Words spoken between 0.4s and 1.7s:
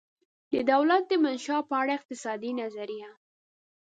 د دولته دمنشا